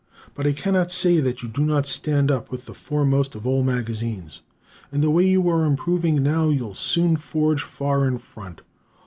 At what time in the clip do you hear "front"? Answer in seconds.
8.17-8.61